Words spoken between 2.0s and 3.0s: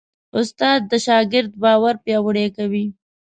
پیاوړی کوي.